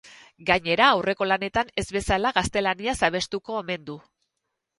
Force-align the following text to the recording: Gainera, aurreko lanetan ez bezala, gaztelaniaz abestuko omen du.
Gainera, 0.45 0.87
aurreko 0.93 1.27
lanetan 1.27 1.69
ez 1.81 1.85
bezala, 1.99 2.33
gaztelaniaz 2.39 2.97
abestuko 3.11 3.61
omen 3.61 3.87
du. 3.93 4.01